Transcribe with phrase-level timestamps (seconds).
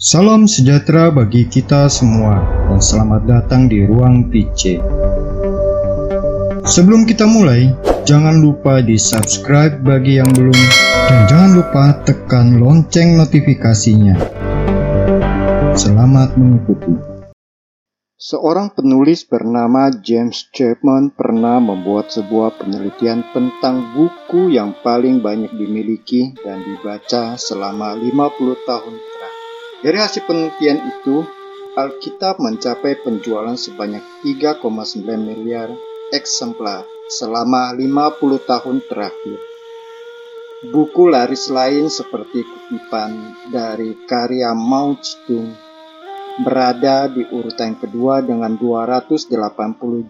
[0.00, 4.80] Salam sejahtera bagi kita semua dan selamat datang di ruang PC.
[6.64, 7.68] Sebelum kita mulai,
[8.08, 10.56] jangan lupa di subscribe bagi yang belum
[11.04, 14.16] dan jangan lupa tekan lonceng notifikasinya.
[15.76, 16.96] Selamat mengikuti.
[18.16, 26.32] Seorang penulis bernama James Chapman pernah membuat sebuah penelitian tentang buku yang paling banyak dimiliki
[26.40, 28.96] dan dibaca selama 50 tahun
[29.80, 31.24] dari hasil penelitian itu,
[31.72, 35.72] Alkitab mencapai penjualan sebanyak 3,9 miliar
[36.10, 39.38] eksemplar selama 50 tahun terakhir.
[40.68, 45.56] Buku laris lain seperti kutipan dari karya Mao Zedong
[46.44, 49.32] berada di urutan kedua dengan 280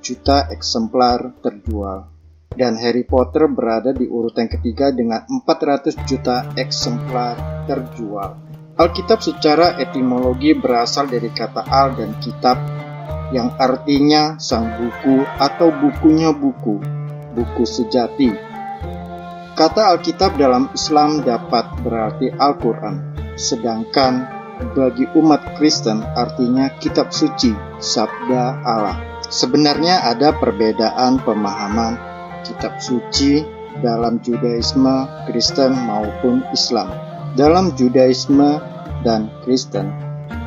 [0.03, 2.11] juta eksemplar terjual
[2.51, 8.60] dan Harry Potter berada di urutan ketiga dengan 400 juta eksemplar terjual.
[8.79, 12.59] Alkitab secara etimologi berasal dari kata al dan kitab
[13.35, 16.79] yang artinya sang buku atau bukunya buku,
[17.35, 18.31] buku sejati.
[19.55, 24.27] Kata Alkitab dalam Islam dapat berarti Al-Quran, sedangkan
[24.73, 28.97] bagi umat Kristen artinya kitab suci, sabda Allah.
[29.31, 31.95] Sebenarnya ada perbedaan pemahaman
[32.43, 33.45] kitab suci
[33.79, 37.10] dalam Judaisme, Kristen maupun Islam.
[37.31, 38.59] Dalam Judaisme
[39.07, 39.87] dan Kristen,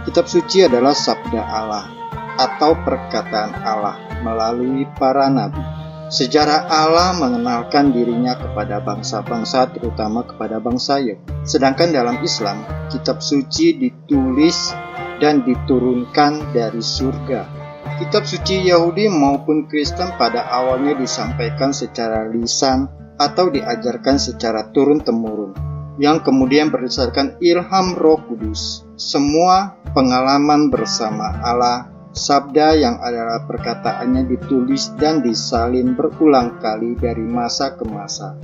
[0.04, 1.88] kitab suci adalah sabda Allah
[2.36, 5.64] atau perkataan Allah melalui para nabi.
[6.12, 11.48] Sejarah Allah mengenalkan dirinya kepada bangsa-bangsa, terutama kepada bangsa Yahudi.
[11.48, 14.76] Sedangkan dalam Islam, kitab suci ditulis
[15.24, 17.48] dan diturunkan dari surga.
[17.96, 26.22] Kitab suci Yahudi maupun Kristen pada awalnya disampaikan secara lisan atau diajarkan secara turun-temurun yang
[26.26, 28.86] kemudian berdasarkan ilham Roh Kudus.
[28.98, 37.78] Semua pengalaman bersama Allah, sabda yang adalah perkataannya ditulis dan disalin berulang kali dari masa
[37.78, 38.38] ke masa.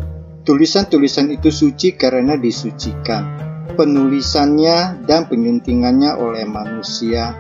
[0.46, 3.50] Tulisan-tulisan itu suci karena disucikan.
[3.78, 7.32] Penulisannya dan penyuntingannya oleh manusia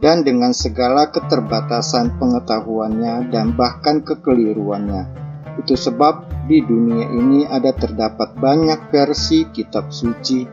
[0.00, 5.24] dan dengan segala keterbatasan pengetahuannya dan bahkan kekeliruannya
[5.60, 10.44] itu sebab di dunia ini ada terdapat banyak versi kitab suci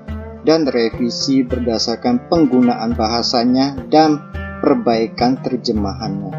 [0.47, 4.31] dan revisi berdasarkan penggunaan bahasanya dan
[4.63, 6.31] perbaikan terjemahannya.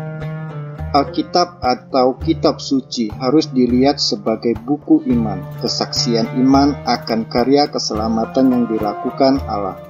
[0.92, 8.64] Alkitab atau kitab suci harus dilihat sebagai buku iman, kesaksian iman akan karya keselamatan yang
[8.68, 9.80] dilakukan Allah,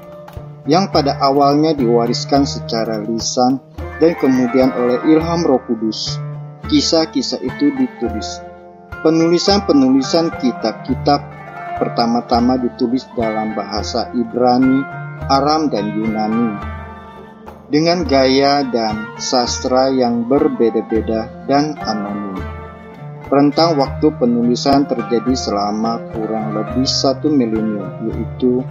[0.63, 3.59] yang pada awalnya diwariskan secara lisan
[3.99, 6.23] dan kemudian oleh ilham roh kudus.
[6.71, 8.52] Kisah-kisah itu ditulis
[9.03, 11.21] Penulisan-penulisan kitab-kitab
[11.75, 14.79] pertama-tama ditulis dalam bahasa Ibrani,
[15.27, 16.55] Aram, dan Yunani
[17.67, 22.39] dengan gaya dan sastra yang berbeda-beda dan anonim.
[23.27, 28.63] Rentang waktu penulisan terjadi selama kurang lebih satu milenium, yaitu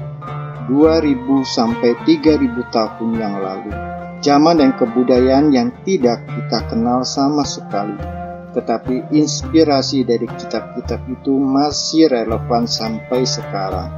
[0.71, 3.75] 2000 sampai 3000 tahun yang lalu.
[4.23, 8.20] Zaman dan kebudayaan yang tidak kita kenal sama sekali
[8.51, 13.89] tetapi inspirasi dari kitab-kitab itu masih relevan sampai sekarang.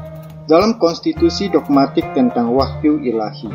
[0.43, 3.49] Dalam konstitusi dogmatik tentang wahyu ilahi,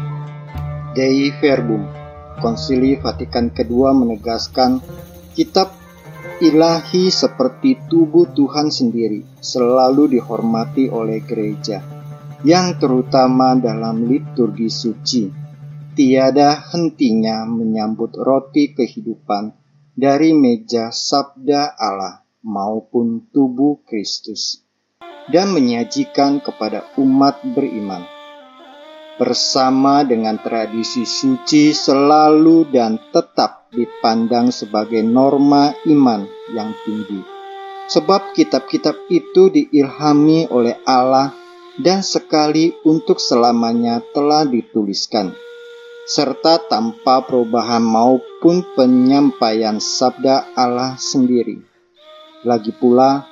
[0.96, 1.84] Dei Verbum,
[2.40, 4.80] Konsili Vatikan II menegaskan
[5.36, 5.74] kitab
[6.38, 11.82] ilahi seperti tubuh Tuhan sendiri selalu dihormati oleh gereja,
[12.46, 15.24] yang terutama dalam liturgi suci.
[15.98, 19.67] Tiada hentinya menyambut roti kehidupan
[19.98, 24.62] dari meja sabda Allah maupun tubuh Kristus
[25.26, 28.06] dan menyajikan kepada umat beriman.
[29.18, 36.22] Bersama dengan tradisi suci selalu dan tetap dipandang sebagai norma iman
[36.54, 37.18] yang tinggi.
[37.90, 41.34] Sebab kitab-kitab itu diilhami oleh Allah
[41.82, 45.34] dan sekali untuk selamanya telah dituliskan
[46.08, 48.27] serta tanpa perubahan maupun
[48.78, 51.58] penyampaian sabda Allah sendiri.
[52.46, 53.26] Lagi pula,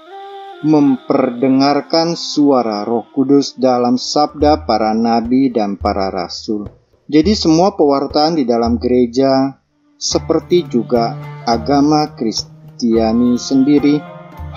[0.67, 6.67] memperdengarkan suara Roh Kudus dalam sabda para nabi dan para rasul.
[7.07, 9.63] Jadi, semua pewartaan di dalam gereja,
[9.95, 11.15] seperti juga
[11.47, 14.03] agama Kristiani sendiri,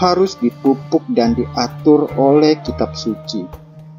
[0.01, 3.45] harus dipupuk dan diatur oleh kitab suci.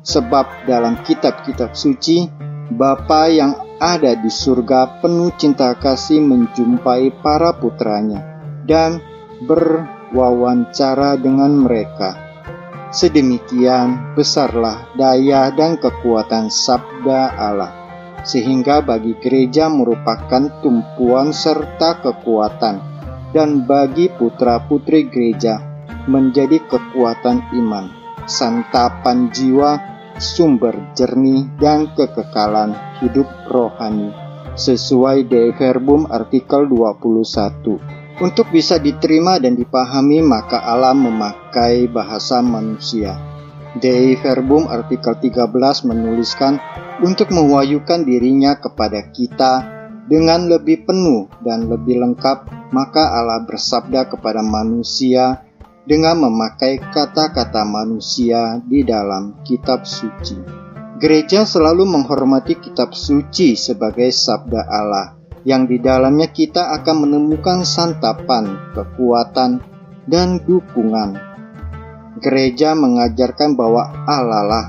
[0.03, 2.26] Sebab dalam kitab-kitab suci,
[2.75, 8.21] Bapa yang ada di surga penuh cinta kasih menjumpai para putranya
[8.69, 9.00] dan
[9.49, 12.15] berwawancara dengan mereka.
[12.93, 17.81] Sedemikian besarlah daya dan kekuatan sabda Allah
[18.25, 22.77] sehingga bagi gereja merupakan tumpuan serta kekuatan,
[23.32, 25.61] dan bagi putra-putri gereja
[26.11, 27.87] menjadi kekuatan iman,
[28.27, 29.79] santapan jiwa,
[30.20, 34.12] sumber jernih, dan kekekalan hidup rohani,
[34.55, 37.81] sesuai De Verbum artikel 21.
[38.20, 43.17] Untuk bisa diterima dan dipahami, maka Allah memakai bahasa manusia.
[43.81, 46.61] Dei Verbum artikel 13 menuliskan
[47.00, 49.64] untuk mewahyukan dirinya kepada kita
[50.11, 55.49] dengan lebih penuh dan lebih lengkap, maka Allah bersabda kepada manusia
[55.91, 60.39] dengan memakai kata-kata manusia di dalam kitab suci.
[61.03, 68.71] Gereja selalu menghormati kitab suci sebagai sabda Allah yang di dalamnya kita akan menemukan santapan,
[68.71, 69.59] kekuatan,
[70.07, 71.19] dan dukungan.
[72.23, 74.67] Gereja mengajarkan bahwa Allah lah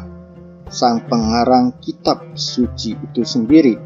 [0.74, 3.78] sang pengarang kitab suci itu sendiri.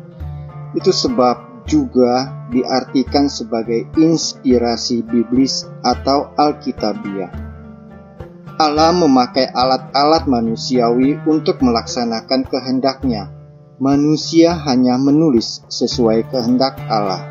[0.72, 7.34] Itu sebab juga diartikan sebagai inspirasi biblis atau alkitabiah.
[8.56, 13.36] Allah memakai alat-alat manusiawi untuk melaksanakan kehendaknya
[13.80, 17.28] manusia hanya menulis sesuai kehendak Allah.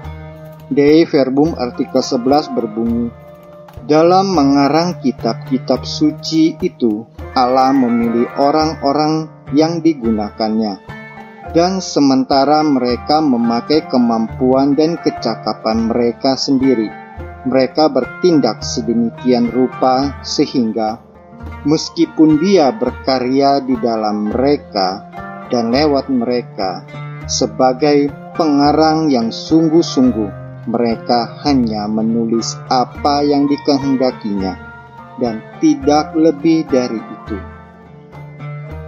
[0.69, 3.09] Dei Verbum artikel 11 berbunyi,
[3.85, 7.05] dalam mengarang kitab-kitab suci itu,
[7.37, 10.81] Allah memilih orang-orang yang digunakannya,
[11.53, 16.89] dan sementara mereka memakai kemampuan dan kecakapan mereka sendiri,
[17.45, 21.03] mereka bertindak sedemikian rupa sehingga
[21.69, 25.05] meskipun Dia berkarya di dalam mereka,
[25.53, 26.85] dan lewat mereka
[27.29, 34.57] sebagai pengarang yang sungguh-sungguh mereka hanya menulis apa yang dikehendakinya
[35.21, 37.54] dan tidak lebih dari itu.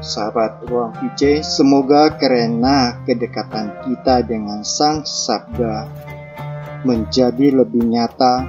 [0.07, 5.91] Sahabat Ruang PC, semoga karena kedekatan kita dengan Sang Sabda
[6.87, 8.47] menjadi lebih nyata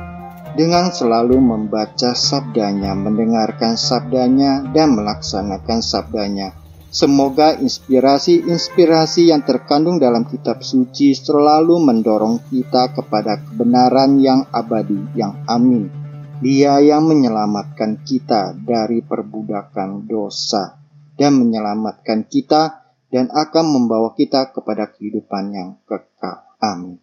[0.54, 6.54] dengan selalu membaca sabdanya, mendengarkan sabdanya, dan melaksanakan sabdanya
[6.88, 15.36] Semoga inspirasi-inspirasi yang terkandung dalam kitab suci selalu mendorong kita kepada kebenaran yang abadi, yang
[15.52, 15.92] amin.
[16.40, 20.80] Dia yang menyelamatkan kita dari perbudakan dosa
[21.18, 26.46] dan menyelamatkan kita dan akan membawa kita kepada kehidupan yang kekal.
[26.62, 27.02] Amin.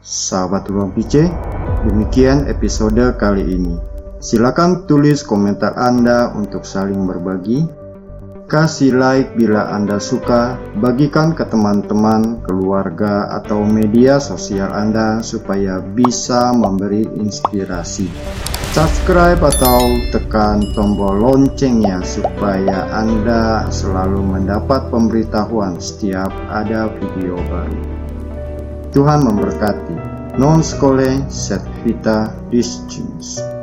[0.00, 1.28] Sahabat Ruang PC,
[1.84, 3.76] demikian episode kali ini.
[4.16, 7.85] Silakan tulis komentar Anda untuk saling berbagi
[8.46, 16.54] Kasih like bila Anda suka, bagikan ke teman-teman, keluarga, atau media sosial Anda supaya bisa
[16.54, 18.06] memberi inspirasi.
[18.70, 27.82] Subscribe atau tekan tombol loncengnya supaya Anda selalu mendapat pemberitahuan setiap ada video baru.
[28.94, 29.96] Tuhan memberkati.
[30.38, 33.55] Non scole set vita discimus.